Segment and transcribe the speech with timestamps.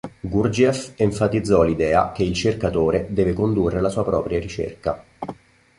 [0.21, 5.03] Gurdjieff enfatizzò l'idea che il cercatore deve condurre la sua propria ricerca.